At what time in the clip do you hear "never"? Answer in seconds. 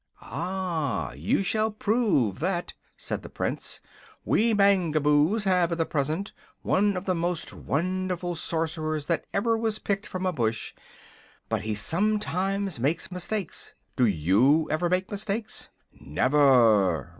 15.93-17.09